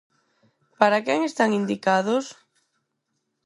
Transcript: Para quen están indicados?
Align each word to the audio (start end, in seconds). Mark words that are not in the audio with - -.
Para 0.79 1.03
quen 1.05 1.19
están 1.29 1.49
indicados? 1.59 2.25